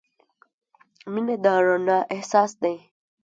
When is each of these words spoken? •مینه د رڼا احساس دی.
•مینه 1.11 1.35
د 1.43 1.45
رڼا 1.65 1.99
احساس 2.13 2.51
دی. 2.61 2.75